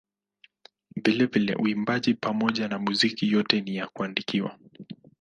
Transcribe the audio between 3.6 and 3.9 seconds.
ni ya